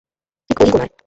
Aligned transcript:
ঠিক 0.49 0.57
ওই 0.61 0.69
কোণায়। 0.71 0.91